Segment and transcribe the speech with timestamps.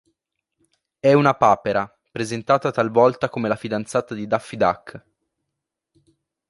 [0.99, 5.03] È una papera, presentata talvolta come la fidanzata di Daffy Duck.